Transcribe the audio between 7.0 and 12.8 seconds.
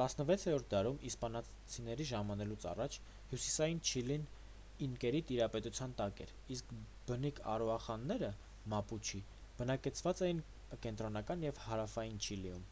բնիկ արաուախանները մապուչի բնակեցված էին կենտրոնական և հարավային չիլիում: